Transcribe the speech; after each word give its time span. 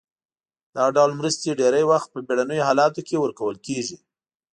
دا 0.75 0.85
ډول 0.95 1.11
مرستې 1.19 1.57
ډیری 1.59 1.83
وخت 1.91 2.07
په 2.11 2.19
بیړنیو 2.27 2.67
حالاتو 2.67 3.01
کې 3.07 3.15
ورکول 3.23 3.55
کیږي. 3.65 3.97